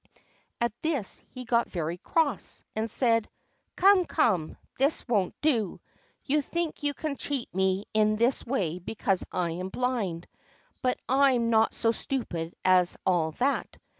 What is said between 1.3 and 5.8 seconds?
got very cross, and said: "Come, come, this won't do.